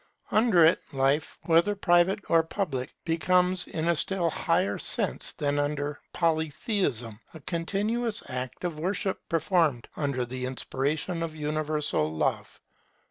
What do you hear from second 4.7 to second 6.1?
sense than under